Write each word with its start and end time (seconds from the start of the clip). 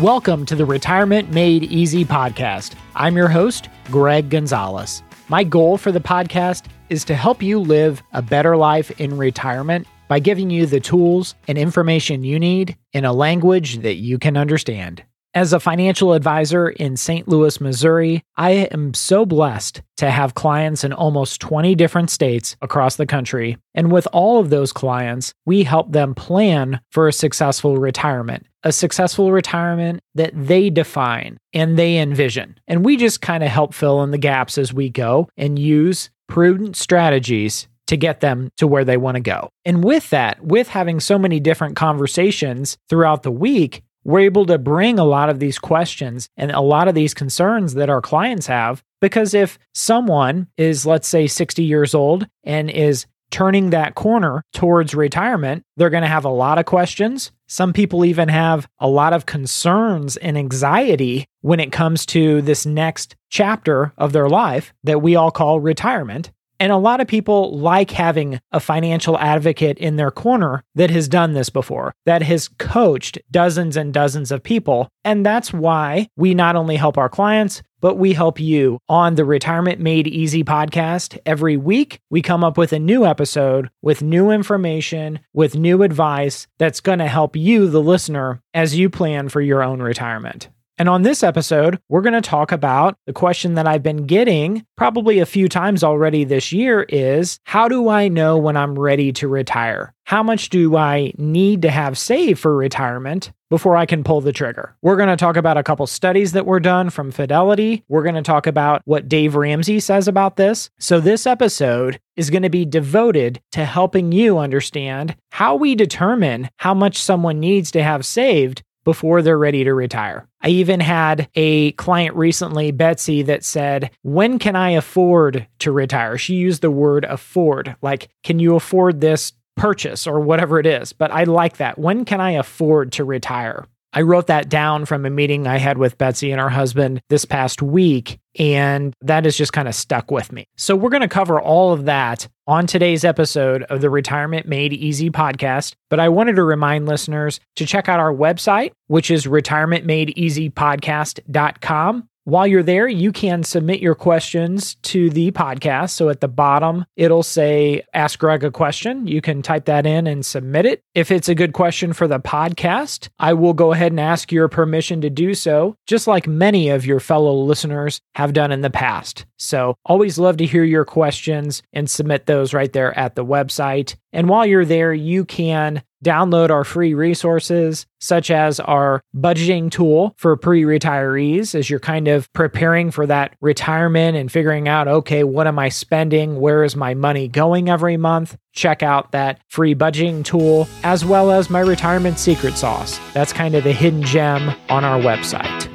Welcome 0.00 0.46
to 0.46 0.54
the 0.54 0.64
Retirement 0.64 1.30
Made 1.34 1.64
Easy 1.64 2.06
podcast. 2.06 2.72
I'm 2.96 3.18
your 3.18 3.28
host, 3.28 3.68
Greg 3.90 4.30
Gonzalez. 4.30 5.02
My 5.28 5.44
goal 5.44 5.76
for 5.76 5.92
the 5.92 6.00
podcast 6.00 6.68
is 6.88 7.04
to 7.04 7.14
help 7.14 7.42
you 7.42 7.60
live 7.60 8.02
a 8.14 8.22
better 8.22 8.56
life 8.56 8.90
in 8.98 9.18
retirement 9.18 9.86
by 10.08 10.18
giving 10.18 10.48
you 10.48 10.64
the 10.64 10.80
tools 10.80 11.34
and 11.48 11.58
information 11.58 12.24
you 12.24 12.38
need 12.38 12.78
in 12.94 13.04
a 13.04 13.12
language 13.12 13.80
that 13.80 13.96
you 13.96 14.18
can 14.18 14.38
understand. 14.38 15.04
As 15.34 15.52
a 15.52 15.60
financial 15.60 16.14
advisor 16.14 16.70
in 16.70 16.96
St. 16.96 17.28
Louis, 17.28 17.60
Missouri, 17.60 18.24
I 18.36 18.68
am 18.72 18.94
so 18.94 19.26
blessed 19.26 19.82
to 19.98 20.10
have 20.10 20.34
clients 20.34 20.82
in 20.82 20.94
almost 20.94 21.42
20 21.42 21.74
different 21.74 22.10
states 22.10 22.56
across 22.62 22.96
the 22.96 23.06
country. 23.06 23.58
And 23.74 23.92
with 23.92 24.08
all 24.14 24.40
of 24.40 24.50
those 24.50 24.72
clients, 24.72 25.34
we 25.44 25.62
help 25.62 25.92
them 25.92 26.14
plan 26.14 26.80
for 26.90 27.06
a 27.06 27.12
successful 27.12 27.76
retirement, 27.76 28.46
a 28.62 28.72
successful 28.72 29.32
retirement 29.32 30.00
that 30.14 30.32
they 30.34 30.70
define 30.70 31.38
and 31.52 31.78
they 31.78 31.98
envision. 31.98 32.58
And 32.68 32.84
we 32.84 32.96
just 32.96 33.20
kind 33.20 33.42
of 33.42 33.50
help 33.50 33.74
fill 33.74 34.02
in 34.02 34.10
the 34.10 34.18
gaps 34.18 34.58
as 34.58 34.72
we 34.72 34.88
go 34.88 35.28
and 35.36 35.58
use 35.58 36.10
prudent 36.28 36.76
strategies 36.76 37.68
to 37.86 37.96
get 37.96 38.20
them 38.20 38.50
to 38.56 38.68
where 38.68 38.84
they 38.84 38.96
want 38.96 39.16
to 39.16 39.20
go. 39.20 39.50
And 39.64 39.82
with 39.82 40.10
that, 40.10 40.44
with 40.44 40.68
having 40.68 41.00
so 41.00 41.18
many 41.18 41.40
different 41.40 41.74
conversations 41.74 42.78
throughout 42.88 43.24
the 43.24 43.32
week, 43.32 43.82
we're 44.04 44.20
able 44.20 44.46
to 44.46 44.58
bring 44.58 44.98
a 44.98 45.04
lot 45.04 45.28
of 45.28 45.40
these 45.40 45.58
questions 45.58 46.28
and 46.36 46.52
a 46.52 46.60
lot 46.60 46.88
of 46.88 46.94
these 46.94 47.14
concerns 47.14 47.74
that 47.74 47.90
our 47.90 48.00
clients 48.00 48.46
have. 48.46 48.82
Because 49.00 49.34
if 49.34 49.58
someone 49.74 50.46
is, 50.56 50.86
let's 50.86 51.08
say, 51.08 51.26
60 51.26 51.64
years 51.64 51.94
old 51.94 52.26
and 52.44 52.70
is 52.70 53.06
turning 53.30 53.70
that 53.70 53.94
corner 53.94 54.44
towards 54.52 54.94
retirement, 54.94 55.64
they're 55.76 55.90
going 55.90 56.02
to 56.02 56.08
have 56.08 56.24
a 56.24 56.30
lot 56.30 56.58
of 56.58 56.66
questions. 56.66 57.32
Some 57.50 57.72
people 57.72 58.04
even 58.04 58.28
have 58.28 58.68
a 58.78 58.86
lot 58.86 59.12
of 59.12 59.26
concerns 59.26 60.16
and 60.16 60.38
anxiety 60.38 61.26
when 61.40 61.58
it 61.58 61.72
comes 61.72 62.06
to 62.06 62.40
this 62.42 62.64
next 62.64 63.16
chapter 63.28 63.92
of 63.98 64.12
their 64.12 64.28
life 64.28 64.72
that 64.84 65.02
we 65.02 65.16
all 65.16 65.32
call 65.32 65.58
retirement. 65.58 66.30
And 66.60 66.70
a 66.70 66.76
lot 66.76 67.00
of 67.00 67.08
people 67.08 67.58
like 67.58 67.90
having 67.90 68.38
a 68.52 68.60
financial 68.60 69.18
advocate 69.18 69.78
in 69.78 69.96
their 69.96 70.12
corner 70.12 70.62
that 70.76 70.90
has 70.90 71.08
done 71.08 71.32
this 71.32 71.50
before, 71.50 71.92
that 72.06 72.22
has 72.22 72.46
coached 72.46 73.18
dozens 73.32 73.76
and 73.76 73.92
dozens 73.92 74.30
of 74.30 74.44
people. 74.44 74.88
And 75.04 75.26
that's 75.26 75.52
why 75.52 76.06
we 76.16 76.34
not 76.34 76.54
only 76.54 76.76
help 76.76 76.96
our 76.98 77.08
clients, 77.08 77.62
but 77.80 77.96
we 77.96 78.12
help 78.12 78.38
you 78.38 78.78
on 78.88 79.14
the 79.14 79.24
Retirement 79.24 79.80
Made 79.80 80.06
Easy 80.06 80.44
podcast. 80.44 81.18
Every 81.24 81.56
week, 81.56 82.00
we 82.10 82.22
come 82.22 82.44
up 82.44 82.58
with 82.58 82.72
a 82.72 82.78
new 82.78 83.04
episode 83.04 83.70
with 83.82 84.02
new 84.02 84.30
information, 84.30 85.20
with 85.32 85.56
new 85.56 85.82
advice 85.82 86.46
that's 86.58 86.80
going 86.80 86.98
to 86.98 87.08
help 87.08 87.36
you, 87.36 87.68
the 87.68 87.80
listener, 87.80 88.40
as 88.54 88.76
you 88.76 88.90
plan 88.90 89.28
for 89.28 89.40
your 89.40 89.62
own 89.62 89.80
retirement. 89.80 90.48
And 90.80 90.88
on 90.88 91.02
this 91.02 91.22
episode, 91.22 91.78
we're 91.90 92.00
going 92.00 92.14
to 92.14 92.22
talk 92.22 92.52
about 92.52 92.96
the 93.04 93.12
question 93.12 93.52
that 93.52 93.66
I've 93.66 93.82
been 93.82 94.06
getting 94.06 94.64
probably 94.78 95.18
a 95.18 95.26
few 95.26 95.46
times 95.46 95.84
already 95.84 96.24
this 96.24 96.52
year 96.52 96.86
is 96.88 97.38
how 97.44 97.68
do 97.68 97.90
I 97.90 98.08
know 98.08 98.38
when 98.38 98.56
I'm 98.56 98.78
ready 98.78 99.12
to 99.12 99.28
retire? 99.28 99.92
How 100.04 100.22
much 100.22 100.48
do 100.48 100.78
I 100.78 101.12
need 101.18 101.60
to 101.62 101.70
have 101.70 101.98
saved 101.98 102.40
for 102.40 102.56
retirement 102.56 103.30
before 103.50 103.76
I 103.76 103.84
can 103.84 104.02
pull 104.02 104.22
the 104.22 104.32
trigger? 104.32 104.74
We're 104.80 104.96
going 104.96 105.10
to 105.10 105.18
talk 105.18 105.36
about 105.36 105.58
a 105.58 105.62
couple 105.62 105.86
studies 105.86 106.32
that 106.32 106.46
were 106.46 106.60
done 106.60 106.88
from 106.88 107.10
Fidelity. 107.10 107.84
We're 107.88 108.02
going 108.02 108.14
to 108.14 108.22
talk 108.22 108.46
about 108.46 108.80
what 108.86 109.06
Dave 109.06 109.36
Ramsey 109.36 109.80
says 109.80 110.08
about 110.08 110.36
this. 110.36 110.70
So, 110.78 110.98
this 110.98 111.26
episode 111.26 112.00
is 112.16 112.30
going 112.30 112.42
to 112.42 112.48
be 112.50 112.64
devoted 112.64 113.42
to 113.52 113.66
helping 113.66 114.12
you 114.12 114.38
understand 114.38 115.14
how 115.30 115.56
we 115.56 115.74
determine 115.74 116.48
how 116.56 116.72
much 116.72 116.96
someone 116.96 117.38
needs 117.38 117.70
to 117.72 117.82
have 117.82 118.06
saved 118.06 118.62
before 118.84 119.22
they're 119.22 119.38
ready 119.38 119.64
to 119.64 119.74
retire. 119.74 120.26
I 120.42 120.48
even 120.48 120.80
had 120.80 121.28
a 121.34 121.72
client 121.72 122.16
recently, 122.16 122.70
Betsy, 122.70 123.22
that 123.22 123.44
said, 123.44 123.90
When 124.02 124.38
can 124.38 124.56
I 124.56 124.70
afford 124.70 125.46
to 125.60 125.72
retire? 125.72 126.16
She 126.18 126.34
used 126.34 126.62
the 126.62 126.70
word 126.70 127.04
afford, 127.04 127.76
like, 127.82 128.08
can 128.22 128.38
you 128.38 128.56
afford 128.56 129.00
this 129.00 129.32
purchase 129.56 130.06
or 130.06 130.20
whatever 130.20 130.58
it 130.58 130.66
is? 130.66 130.92
But 130.92 131.10
I 131.10 131.24
like 131.24 131.58
that. 131.58 131.78
When 131.78 132.04
can 132.04 132.20
I 132.20 132.32
afford 132.32 132.92
to 132.92 133.04
retire? 133.04 133.66
I 133.92 134.02
wrote 134.02 134.28
that 134.28 134.48
down 134.48 134.84
from 134.84 135.04
a 135.04 135.10
meeting 135.10 135.46
I 135.46 135.58
had 135.58 135.78
with 135.78 135.98
Betsy 135.98 136.30
and 136.30 136.40
her 136.40 136.48
husband 136.48 137.02
this 137.08 137.24
past 137.24 137.62
week, 137.62 138.18
and 138.38 138.94
that 139.00 139.24
has 139.24 139.36
just 139.36 139.52
kind 139.52 139.68
of 139.68 139.74
stuck 139.74 140.10
with 140.10 140.32
me. 140.32 140.46
So, 140.56 140.76
we're 140.76 140.90
going 140.90 141.00
to 141.02 141.08
cover 141.08 141.40
all 141.40 141.72
of 141.72 141.86
that 141.86 142.28
on 142.46 142.66
today's 142.66 143.04
episode 143.04 143.62
of 143.64 143.80
the 143.80 143.90
Retirement 143.90 144.46
Made 144.46 144.72
Easy 144.72 145.10
podcast. 145.10 145.74
But 145.88 146.00
I 146.00 146.08
wanted 146.08 146.36
to 146.36 146.44
remind 146.44 146.86
listeners 146.86 147.40
to 147.56 147.66
check 147.66 147.88
out 147.88 148.00
our 148.00 148.12
website, 148.12 148.72
which 148.88 149.10
is 149.10 149.26
retirementmadeeasypodcast.com. 149.26 152.09
While 152.24 152.46
you're 152.46 152.62
there, 152.62 152.86
you 152.86 153.12
can 153.12 153.42
submit 153.42 153.80
your 153.80 153.94
questions 153.94 154.74
to 154.82 155.08
the 155.10 155.30
podcast. 155.32 155.90
So 155.90 156.10
at 156.10 156.20
the 156.20 156.28
bottom, 156.28 156.84
it'll 156.94 157.22
say 157.22 157.82
Ask 157.94 158.18
Greg 158.18 158.44
a 158.44 158.50
question. 158.50 159.06
You 159.06 159.20
can 159.20 159.40
type 159.42 159.64
that 159.64 159.86
in 159.86 160.06
and 160.06 160.24
submit 160.24 160.66
it. 160.66 160.82
If 160.94 161.10
it's 161.10 161.28
a 161.28 161.34
good 161.34 161.54
question 161.54 161.92
for 161.92 162.06
the 162.06 162.20
podcast, 162.20 163.08
I 163.18 163.32
will 163.32 163.54
go 163.54 163.72
ahead 163.72 163.92
and 163.92 164.00
ask 164.00 164.30
your 164.30 164.48
permission 164.48 165.00
to 165.00 165.10
do 165.10 165.34
so, 165.34 165.76
just 165.86 166.06
like 166.06 166.26
many 166.26 166.68
of 166.68 166.84
your 166.84 167.00
fellow 167.00 167.34
listeners 167.34 168.00
have 168.14 168.34
done 168.34 168.52
in 168.52 168.60
the 168.60 168.70
past. 168.70 169.24
So 169.38 169.76
always 169.86 170.18
love 170.18 170.36
to 170.38 170.46
hear 170.46 170.64
your 170.64 170.84
questions 170.84 171.62
and 171.72 171.88
submit 171.88 172.26
those 172.26 172.52
right 172.52 172.72
there 172.72 172.96
at 172.98 173.14
the 173.14 173.24
website. 173.24 173.96
And 174.12 174.28
while 174.28 174.44
you're 174.44 174.64
there, 174.64 174.92
you 174.92 175.24
can 175.24 175.82
download 176.04 176.50
our 176.50 176.64
free 176.64 176.94
resources, 176.94 177.86
such 177.98 178.30
as 178.30 178.60
our 178.60 179.02
budgeting 179.16 179.70
tool 179.70 180.14
for 180.16 180.36
pre 180.36 180.62
retirees, 180.62 181.54
as 181.54 181.68
you're 181.68 181.80
kind 181.80 182.08
of 182.08 182.32
preparing 182.32 182.90
for 182.90 183.06
that 183.06 183.34
retirement 183.40 184.16
and 184.16 184.30
figuring 184.30 184.68
out, 184.68 184.88
okay, 184.88 185.24
what 185.24 185.46
am 185.46 185.58
I 185.58 185.68
spending? 185.68 186.40
Where 186.40 186.64
is 186.64 186.76
my 186.76 186.94
money 186.94 187.28
going 187.28 187.68
every 187.68 187.96
month? 187.96 188.36
Check 188.52 188.82
out 188.82 189.12
that 189.12 189.40
free 189.48 189.74
budgeting 189.74 190.24
tool, 190.24 190.68
as 190.82 191.04
well 191.04 191.30
as 191.30 191.50
my 191.50 191.60
retirement 191.60 192.18
secret 192.18 192.54
sauce. 192.54 192.98
That's 193.12 193.32
kind 193.32 193.54
of 193.54 193.64
the 193.64 193.72
hidden 193.72 194.02
gem 194.02 194.54
on 194.68 194.84
our 194.84 195.00
website. 195.00 195.68